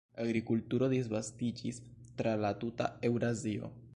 Agrikulturo 0.21 0.87
disvastiĝis 0.93 1.81
tra 2.21 2.35
la 2.47 2.53
tuta 2.65 2.91
Eŭrazio. 3.11 3.73